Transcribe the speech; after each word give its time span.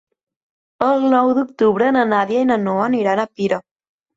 El 0.85 1.05
nou 1.11 1.29
d'octubre 1.39 1.91
na 1.99 2.07
Nàdia 2.15 2.43
i 2.47 2.51
na 2.53 2.61
Noa 2.65 2.89
aniran 2.91 3.23
a 3.27 3.31
Pira. 3.37 3.63